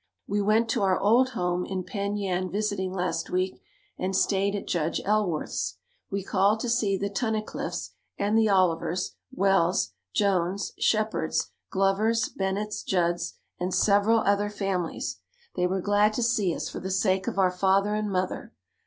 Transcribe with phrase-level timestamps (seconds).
[0.25, 3.61] We went to our old home in Penn Yan visiting last week
[3.99, 5.77] and stayed at Judge Ellsworth's.
[6.09, 13.35] We called to see the Tunnicliffs and the Olivers, Wells, Jones, Shepards, Glovers, Bennetts, Judds
[13.59, 15.19] and several other families.
[15.55, 18.53] They were glad to see us for the sake of our father and mother.